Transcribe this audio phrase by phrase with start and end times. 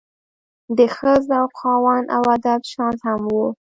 [0.77, 3.45] د ښۀ ذوق خاوند او ادب شناس هم وو